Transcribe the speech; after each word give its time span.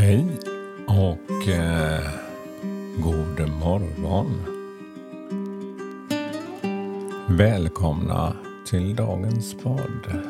Hej 0.00 0.26
och 0.86 1.48
eh, 1.48 2.10
god 2.98 3.48
morgon. 3.48 4.42
Välkomna 7.28 8.36
till 8.66 8.96
dagens 8.96 9.54
podd. 9.54 10.28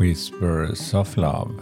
Whispers 0.00 0.94
of 0.94 1.16
Love. 1.16 1.54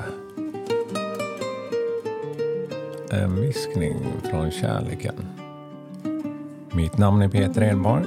En 3.10 3.40
viskning 3.40 3.96
från 4.30 4.50
kärleken. 4.50 5.26
Mitt 6.72 6.98
namn 6.98 7.22
är 7.22 7.28
Peter 7.28 7.62
Edborg. 7.62 8.04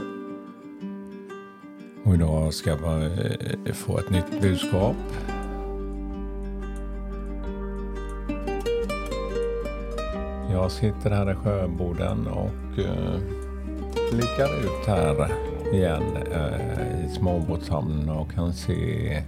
Och 2.04 2.14
idag 2.14 2.54
ska 2.54 2.70
jag 2.70 3.04
eh, 3.04 3.74
få 3.74 4.00
ett 4.00 4.10
nytt 4.10 4.42
budskap 4.42 4.96
Jag 10.58 10.72
sitter 10.72 11.10
här 11.10 11.32
i 11.32 11.36
Sjöboden 11.36 12.28
och 12.28 12.80
eh, 12.80 13.20
blickar 14.12 14.60
ut 14.60 14.88
här 14.88 15.32
igen 15.74 16.04
eh, 16.32 17.06
i 17.06 17.10
småbåtshamnen 17.10 18.10
och 18.10 18.32
kan 18.32 18.54
se 18.54 19.24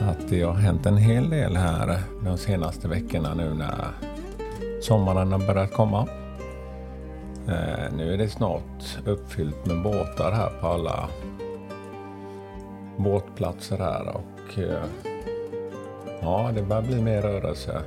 att 0.00 0.28
det 0.28 0.42
har 0.42 0.54
hänt 0.54 0.86
en 0.86 0.96
hel 0.96 1.30
del 1.30 1.56
här 1.56 1.98
de 2.24 2.38
senaste 2.38 2.88
veckorna 2.88 3.34
nu 3.34 3.54
när 3.54 3.84
sommaren 4.82 5.32
har 5.32 5.38
börjat 5.38 5.72
komma. 5.72 6.08
Eh, 7.48 7.96
nu 7.96 8.12
är 8.12 8.18
det 8.18 8.28
snart 8.28 8.98
uppfyllt 9.06 9.66
med 9.66 9.82
båtar 9.82 10.32
här 10.32 10.50
på 10.60 10.66
alla 10.66 11.08
båtplatser 12.96 13.78
här 13.78 14.08
och 14.08 14.58
eh, 14.58 14.84
ja, 16.20 16.50
det 16.54 16.62
börjar 16.62 16.82
bli 16.82 17.02
mer 17.02 17.22
rörelse. 17.22 17.82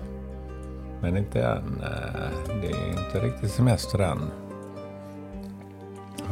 Men 1.02 1.18
inte 1.18 1.42
än. 1.42 1.82
Eh, 1.82 2.58
det 2.62 2.72
är 2.72 2.90
inte 2.90 3.20
riktigt 3.20 3.52
semester 3.52 4.00
än. 4.00 4.32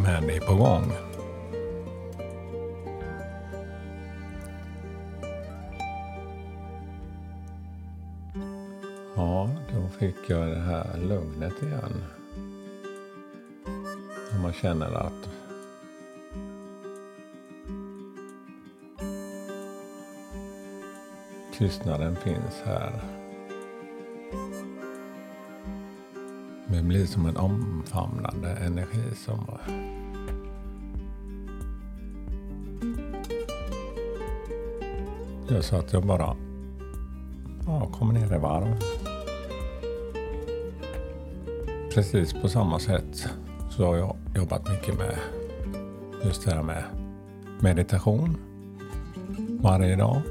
Men 0.04 0.28
det 0.28 0.36
är 0.36 0.40
på 0.40 0.56
gång. 0.56 0.92
Ja, 9.16 9.50
då 9.74 9.88
fick 10.00 10.16
jag 10.28 10.48
det 10.48 10.60
här 10.60 10.98
lugnet 10.98 11.64
igen. 11.64 12.04
När 14.32 14.42
man 14.42 14.54
känner 14.54 14.94
att 14.94 15.30
tystnaden 21.58 22.16
finns 22.16 22.62
här. 22.66 22.92
Blir 26.88 27.06
som 27.06 27.26
en 27.26 27.38
omfamnande 27.38 28.50
energi 28.50 29.16
som 29.16 29.40
gör 35.50 35.62
så 35.62 35.76
att 35.76 35.94
jag 35.94 36.06
bara 36.06 36.36
ja, 37.66 37.90
kommer 37.94 38.14
ner 38.14 38.36
i 38.36 38.40
varv. 38.40 38.80
Precis 41.94 42.34
på 42.34 42.50
samma 42.50 42.80
sätt 42.80 43.30
så 43.70 43.86
har 43.86 43.96
jag 43.96 44.16
jobbat 44.36 44.70
mycket 44.70 44.98
med 44.98 45.18
just 46.26 46.46
det 46.46 46.52
här 46.52 46.64
med 46.64 46.84
meditation 47.60 48.38
varje 49.62 49.96
dag. 49.96 50.22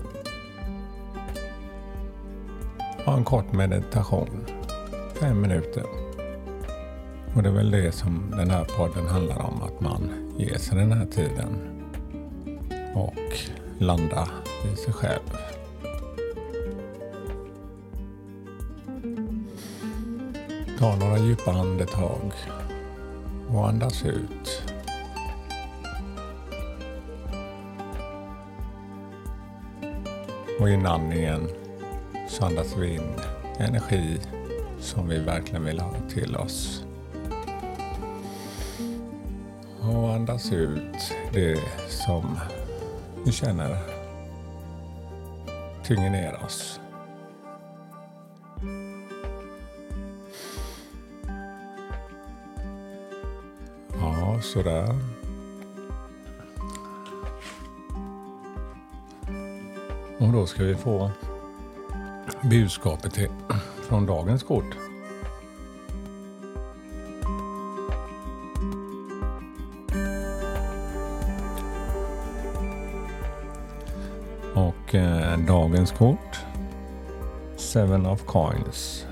Ha 3.05 3.17
en 3.17 3.25
kort 3.25 3.53
meditation, 3.53 4.47
fem 5.21 5.41
minuter. 5.41 6.04
Och 7.35 7.43
det 7.43 7.49
är 7.49 7.53
väl 7.53 7.71
det 7.71 7.93
som 7.93 8.31
den 8.31 8.51
här 8.51 8.65
podden 8.65 9.07
handlar 9.07 9.39
om, 9.39 9.63
att 9.63 9.81
man 9.81 10.11
ger 10.39 10.59
sig 10.59 10.79
den 10.79 10.93
här 10.93 11.07
tiden 11.07 11.49
och 12.95 13.39
landar 13.79 14.29
i 14.73 14.77
sig 14.77 14.93
själv. 14.93 15.37
Ta 20.79 20.97
några 20.97 21.19
djupa 21.19 21.53
andetag 21.53 22.33
och 23.49 23.69
andas 23.69 24.05
ut. 24.05 24.63
Och 30.61 30.71
inandningen 30.71 31.49
så 32.29 32.45
andas 32.45 32.77
vi 32.77 32.95
in 32.95 33.15
energi 33.59 34.21
som 34.81 35.09
vi 35.09 35.19
verkligen 35.19 35.65
vill 35.65 35.81
ha 35.81 35.93
till 36.09 36.37
oss. 36.37 36.85
Och 39.89 40.15
andas 40.15 40.53
ut 40.53 41.13
det 41.33 41.61
som 41.89 42.39
vi 43.25 43.33
känner 43.33 43.79
tynger 45.85 46.11
ner 46.11 46.45
oss. 46.45 46.81
Ja, 54.01 54.41
sådär. 54.43 54.99
Och 60.19 60.33
då 60.33 60.47
ska 60.47 60.65
vi 60.65 60.75
få 60.75 61.11
budskapet 62.43 63.15
till, 63.15 63.29
från 63.89 64.07
dagens 64.07 64.43
kort. 64.43 64.77
Och 74.95 75.01
eh, 75.01 75.39
dagens 75.39 75.93
kort. 75.93 76.45
Seven 77.57 78.07
of 78.07 78.25
Coins. 78.27 79.07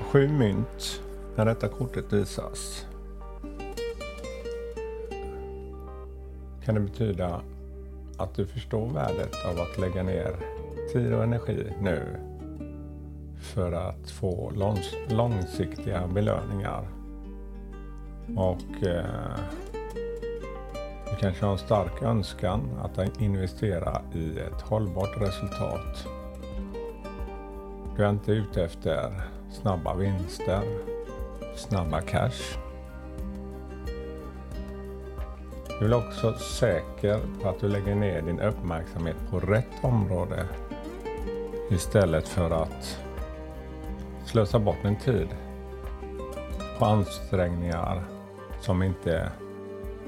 Sju 0.00 0.28
mynt 0.28 1.00
när 1.36 1.44
detta 1.44 1.68
kortet 1.68 2.12
visas. 2.12 2.86
Kan 6.64 6.74
det 6.74 6.80
betyda 6.80 7.42
att 8.16 8.34
du 8.34 8.46
förstår 8.46 8.86
värdet 8.86 9.34
av 9.44 9.60
att 9.60 9.78
lägga 9.78 10.02
ner 10.02 10.36
tid 10.92 11.14
och 11.14 11.22
energi 11.22 11.72
nu 11.80 12.31
för 13.52 13.72
att 13.72 14.10
få 14.10 14.50
långs 14.50 14.94
långsiktiga 15.08 16.06
belöningar. 16.06 16.88
Och 18.36 18.86
eh, 18.86 19.36
du 21.10 21.16
kanske 21.20 21.44
har 21.44 21.52
en 21.52 21.58
stark 21.58 22.02
önskan 22.02 22.60
att 22.82 23.20
investera 23.20 24.02
i 24.14 24.38
ett 24.38 24.60
hållbart 24.60 25.20
resultat. 25.20 26.06
Du 27.96 28.04
är 28.04 28.10
inte 28.10 28.32
ute 28.32 28.64
efter 28.64 29.22
snabba 29.50 29.94
vinster, 29.94 30.62
snabba 31.56 32.00
cash. 32.00 32.58
Du 35.80 35.86
är 35.86 35.94
också 35.94 36.32
säker 36.32 37.20
på 37.42 37.48
att 37.48 37.60
du 37.60 37.68
lägger 37.68 37.94
ner 37.94 38.22
din 38.22 38.40
uppmärksamhet 38.40 39.16
på 39.30 39.40
rätt 39.40 39.84
område 39.84 40.46
istället 41.70 42.28
för 42.28 42.50
att 42.50 42.98
slösa 44.32 44.58
bort 44.58 44.84
en 44.84 44.96
tid 44.96 45.28
på 46.78 46.84
ansträngningar 46.84 48.04
som 48.60 48.82
inte 48.82 49.32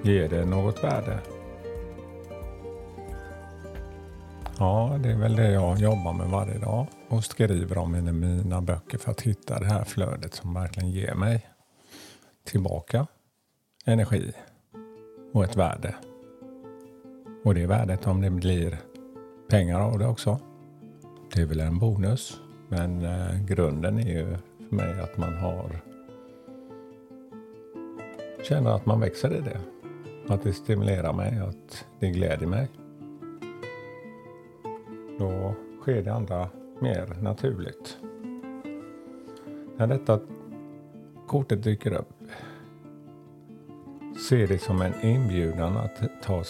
ger 0.03 0.29
dig 0.29 0.47
något 0.47 0.85
värde. 0.85 1.19
Ja, 4.59 4.99
det 5.03 5.11
är 5.11 5.17
väl 5.17 5.37
det 5.37 5.51
jag 5.51 5.79
jobbar 5.79 6.13
med 6.13 6.27
varje 6.27 6.59
dag 6.59 6.87
och 7.09 7.25
skriver 7.25 7.79
om 7.79 7.95
i 7.95 8.01
mina 8.01 8.61
böcker 8.61 8.99
för 8.99 9.11
att 9.11 9.21
hitta 9.21 9.59
det 9.59 9.67
här 9.67 9.85
flödet 9.85 10.35
som 10.35 10.55
verkligen 10.55 10.91
ger 10.91 11.15
mig 11.15 11.47
tillbaka 12.45 13.07
energi 13.85 14.33
och 15.33 15.45
ett 15.45 15.57
värde. 15.57 15.95
Och 17.45 17.55
det 17.55 17.67
värdet 17.67 18.07
om 18.07 18.21
det 18.21 18.31
blir 18.31 18.79
pengar 19.49 19.81
av 19.81 19.99
det 19.99 20.07
också. 20.07 20.41
Det 21.35 21.41
är 21.41 21.47
väl 21.47 21.61
en 21.61 21.79
bonus. 21.79 22.41
Men 22.77 23.05
eh, 23.05 23.45
grunden 23.47 23.99
är 23.99 24.19
ju 24.19 24.37
för 24.69 24.77
mig 24.77 25.01
att 25.01 25.17
man 25.17 25.35
har 25.35 25.81
känner 28.45 28.71
att 28.71 28.87
man 28.87 29.01
växer 29.01 29.35
i 29.35 29.41
det. 29.41 29.61
Att 30.29 30.43
det 30.43 30.53
stimulerar 30.53 31.13
mig, 31.13 31.39
att 31.39 31.87
det 32.01 32.11
gläder 32.11 32.47
mig. 32.47 32.69
Då 35.19 35.55
sker 35.81 36.03
det 36.03 36.13
andra 36.13 36.49
mer 36.81 37.17
naturligt. 37.23 37.99
När 39.77 39.87
detta 39.87 40.21
kortet 41.27 41.63
dyker 41.63 41.93
upp, 41.93 42.13
se 44.29 44.47
det 44.47 44.59
som 44.59 44.83
en 44.83 44.95
inbjudan 45.03 45.77
att 45.77 46.23
ta 46.23 46.45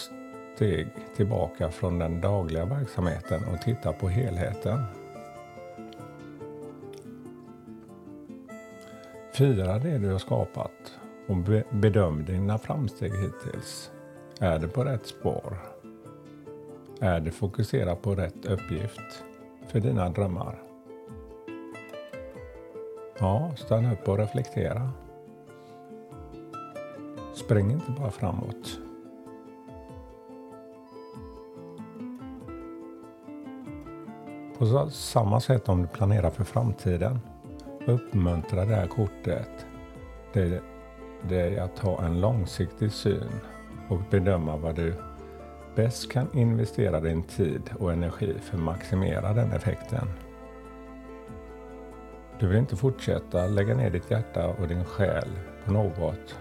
steg 0.55 0.87
tillbaka 1.15 1.69
från 1.71 1.99
den 1.99 2.21
dagliga 2.21 2.65
verksamheten 2.65 3.41
och 3.53 3.61
titta 3.61 3.93
på 3.93 4.09
helheten. 4.09 5.04
Fira 9.35 9.79
det 9.79 9.97
du 9.97 10.11
har 10.11 10.19
skapat 10.19 10.99
och 11.27 11.37
bedöm 11.71 12.25
dina 12.25 12.57
framsteg 12.57 13.11
hittills. 13.11 13.91
Är 14.39 14.59
det 14.59 14.67
på 14.67 14.83
rätt 14.83 15.07
spår? 15.07 15.57
Är 16.99 17.19
det 17.19 17.31
fokuserat 17.31 18.01
på 18.01 18.15
rätt 18.15 18.45
uppgift 18.45 19.23
för 19.67 19.79
dina 19.79 20.09
drömmar? 20.09 20.63
Ja, 23.19 23.51
stanna 23.57 23.93
upp 23.93 24.09
och 24.09 24.17
reflektera. 24.17 24.89
Spring 27.33 27.71
inte 27.71 27.91
bara 27.91 28.11
framåt. 28.11 28.79
På 34.57 34.89
samma 34.89 35.39
sätt 35.39 35.69
om 35.69 35.81
du 35.81 35.87
planerar 35.87 36.29
för 36.29 36.43
framtiden. 36.43 37.19
Uppmuntra 37.87 38.65
det 38.65 38.75
här 38.75 38.87
kortet 38.87 39.65
dig, 40.33 40.61
dig 41.29 41.59
att 41.59 41.79
ha 41.79 42.05
en 42.05 42.21
långsiktig 42.21 42.91
syn 42.91 43.29
och 43.89 43.99
bedöma 44.11 44.57
vad 44.57 44.75
du 44.75 44.93
bäst 45.75 46.11
kan 46.11 46.27
investera 46.33 46.99
din 46.99 47.23
tid 47.23 47.61
och 47.79 47.93
energi 47.93 48.35
för 48.41 48.57
att 48.57 48.63
maximera 48.63 49.33
den 49.33 49.51
effekten. 49.51 50.07
Du 52.39 52.47
vill 52.47 52.57
inte 52.57 52.75
fortsätta 52.75 53.47
lägga 53.47 53.75
ner 53.75 53.89
ditt 53.89 54.11
hjärta 54.11 54.47
och 54.47 54.67
din 54.67 54.85
själ 54.85 55.29
på 55.65 55.71
något 55.71 56.35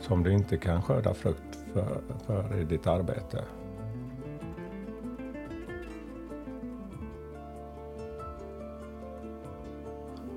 som 0.00 0.22
du 0.22 0.32
inte 0.32 0.56
kan 0.56 0.82
skörda 0.82 1.14
frukt 1.14 1.58
för, 1.72 2.00
för 2.26 2.60
i 2.60 2.64
ditt 2.64 2.86
arbete. 2.86 3.44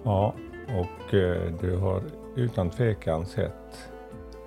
Ja, 0.03 0.33
och 0.67 1.13
eh, 1.13 1.53
du 1.61 1.77
har 1.77 2.01
utan 2.35 2.69
tvekan 2.69 3.25
sett 3.25 3.89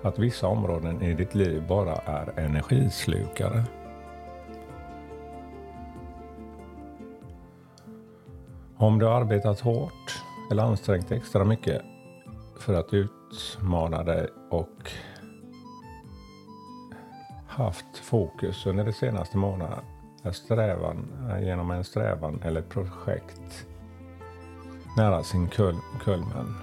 att 0.03 0.19
vissa 0.19 0.47
områden 0.47 1.01
i 1.01 1.13
ditt 1.13 1.35
liv 1.35 1.63
bara 1.67 1.95
är 1.95 2.39
energislukare. 2.39 3.63
Om 8.77 8.99
du 8.99 9.05
har 9.05 9.21
arbetat 9.21 9.59
hårt 9.59 10.23
eller 10.51 10.63
ansträngt 10.63 11.11
extra 11.11 11.43
mycket 11.43 11.81
för 12.59 12.73
att 12.73 12.93
utmana 12.93 14.03
dig 14.03 14.27
och 14.49 14.91
haft 17.47 17.97
fokus 17.97 18.65
under 18.65 18.85
de 18.85 18.93
senaste 18.93 19.37
månaderna 19.37 19.81
är 20.23 20.31
strävan, 20.31 21.07
genom 21.41 21.71
en 21.71 21.83
strävan 21.83 22.41
eller 22.43 22.61
projekt 22.61 23.67
nära 24.97 25.23
sin 25.23 25.47
kul, 25.47 25.75
kulmen. 26.03 26.53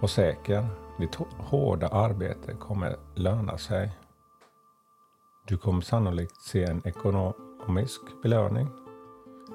Och 0.00 0.10
säker, 0.10 0.66
ditt 0.98 1.14
hårda 1.38 1.88
arbete 1.88 2.52
kommer 2.52 2.96
löna 3.14 3.58
sig. 3.58 3.90
Du 5.46 5.56
kommer 5.56 5.80
sannolikt 5.80 6.42
se 6.42 6.64
en 6.64 6.82
ekonomisk 6.84 8.00
belöning 8.22 8.68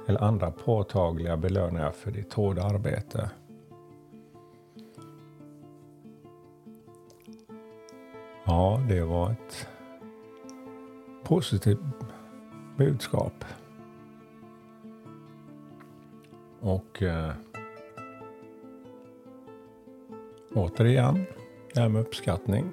eller 0.07 0.24
andra 0.24 0.51
påtagliga 0.51 1.38
belöningar 1.38 1.91
för 1.91 2.12
ditt 2.12 2.33
hårda 2.33 2.63
arbete. 2.63 3.29
Ja, 8.45 8.81
det 8.89 9.03
var 9.03 9.31
ett 9.31 9.68
positivt 11.24 11.79
budskap. 12.77 13.45
Och 16.63 17.04
eh, 17.04 17.31
återigen, 20.54 21.25
det 21.74 21.80
här 21.80 21.89
med 21.89 22.01
uppskattning 22.01 22.71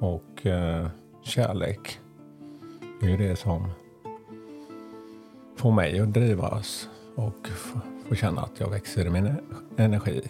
och 0.00 0.46
eh, 0.46 0.88
kärlek. 1.22 2.00
Det 3.00 3.06
är 3.06 3.10
ju 3.10 3.16
det 3.16 3.36
som 3.36 3.70
får 5.56 5.72
mig 5.72 6.00
att 6.00 6.12
drivas 6.12 6.88
och 7.14 7.48
få 8.08 8.14
känna 8.14 8.40
att 8.40 8.60
jag 8.60 8.70
växer 8.70 9.06
i 9.06 9.10
min 9.10 9.26
e-, 9.26 9.36
energi. 9.76 10.22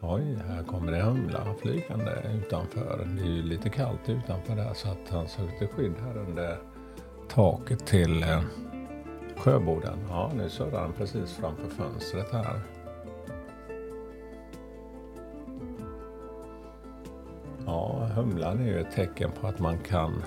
Oj, 0.00 0.38
här 0.48 0.62
kommer 0.62 0.92
det 0.92 1.02
humla 1.02 1.54
flygande 1.60 2.12
utanför. 2.34 3.08
Det 3.16 3.22
är 3.22 3.26
ju 3.26 3.42
lite 3.42 3.70
kallt 3.70 4.08
utanför 4.08 4.56
där 4.56 4.74
så 4.74 4.88
att 4.88 5.08
han 5.10 5.28
sökte 5.28 5.66
skydd 5.66 5.94
här 6.00 6.18
under 6.18 6.58
taket 7.28 7.86
till 7.86 8.22
eh, 8.22 8.42
sjöboden. 9.38 9.98
Ja, 10.08 10.32
nu 10.36 10.48
surrar 10.48 10.82
den 10.82 10.92
precis 10.92 11.32
framför 11.32 11.68
fönstret 11.68 12.32
här. 12.32 12.60
Ja, 17.66 18.08
humlan 18.14 18.60
är 18.60 18.66
ju 18.66 18.80
ett 18.80 18.92
tecken 18.94 19.30
på 19.40 19.46
att 19.46 19.58
man 19.58 19.78
kan 19.78 20.22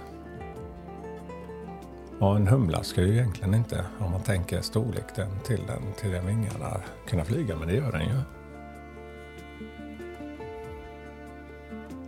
Ja, 2.22 2.36
en 2.36 2.48
humla 2.48 2.84
ska 2.84 3.02
ju 3.02 3.14
egentligen 3.14 3.54
inte, 3.54 3.86
om 4.00 4.12
man 4.12 4.22
tänker 4.22 4.62
storleken 4.62 5.28
till 5.44 5.62
den, 5.68 5.82
till 5.98 6.12
den 6.12 6.28
vingarna, 6.28 6.82
kunna 7.08 7.26
flyga, 7.26 7.56
men 7.56 7.68
det 7.68 7.76
gör 7.76 7.92
den 7.92 8.02
ju. 8.02 8.16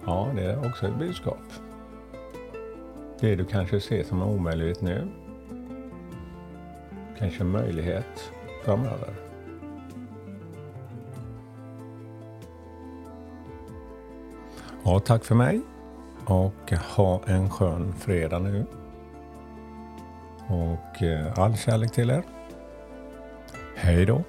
Ja, 0.05 0.31
det 0.35 0.43
är 0.43 0.67
också 0.67 0.87
ett 0.87 0.99
budskap. 0.99 1.37
Det 3.19 3.35
du 3.35 3.45
kanske 3.45 3.79
ser 3.79 4.03
som 4.03 4.21
omöjligt 4.21 4.81
nu, 4.81 5.07
kanske 7.19 7.41
en 7.43 7.49
möjlighet 7.49 8.31
framöver. 8.63 9.13
Ja, 14.83 14.99
tack 14.99 15.23
för 15.23 15.35
mig 15.35 15.61
och 16.25 16.71
ha 16.95 17.21
en 17.25 17.49
skön 17.49 17.93
fredag 17.93 18.39
nu. 18.39 18.65
Och 20.47 21.03
eh, 21.03 21.39
all 21.39 21.57
kärlek 21.57 21.91
till 21.91 22.09
er. 22.09 22.23
Hej 23.75 24.05
då! 24.05 24.23